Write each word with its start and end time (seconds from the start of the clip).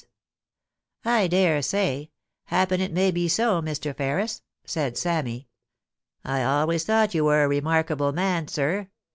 * 0.57 1.05
I 1.19 1.27
dare 1.27 1.61
say. 1.61 2.09
Happen 2.45 2.81
it 2.81 2.91
may 2.91 3.11
be 3.11 3.27
so, 3.27 3.61
Mr. 3.61 3.95
Ferris,' 3.95 4.41
said 4.65 4.97
Sammy. 4.97 5.47
*I 6.25 6.43
always 6.43 6.83
thought 6.85 7.13
you 7.13 7.23
were 7.25 7.43
a 7.43 7.47
remarkable 7.47 8.11
man, 8.11 8.47
sir. 8.47 8.89